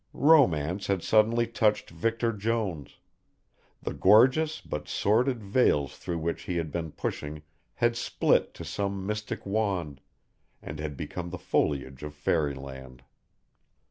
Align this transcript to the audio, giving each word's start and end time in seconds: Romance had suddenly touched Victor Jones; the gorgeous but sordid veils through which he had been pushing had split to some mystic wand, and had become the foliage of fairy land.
Romance 0.13 0.87
had 0.87 1.03
suddenly 1.03 1.45
touched 1.45 1.91
Victor 1.91 2.33
Jones; 2.33 2.97
the 3.83 3.93
gorgeous 3.93 4.59
but 4.59 4.87
sordid 4.87 5.43
veils 5.43 5.95
through 5.95 6.17
which 6.17 6.41
he 6.49 6.57
had 6.57 6.71
been 6.71 6.91
pushing 6.91 7.43
had 7.75 7.95
split 7.95 8.51
to 8.55 8.65
some 8.65 9.05
mystic 9.05 9.45
wand, 9.45 10.01
and 10.59 10.79
had 10.79 10.97
become 10.97 11.29
the 11.29 11.37
foliage 11.37 12.01
of 12.01 12.15
fairy 12.15 12.55
land. 12.55 13.03